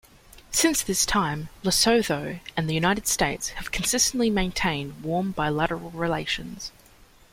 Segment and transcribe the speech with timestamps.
[0.49, 6.71] Since this time, Lesotho and the United States have consistently maintained warm bilateral relations.